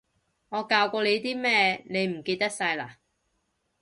[0.49, 2.95] 我教過你啲咩，你唔記得晒嘞？